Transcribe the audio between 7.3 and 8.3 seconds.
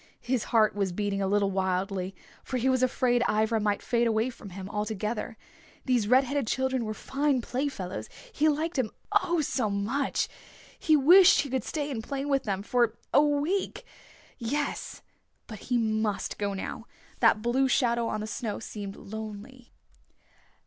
playfellows.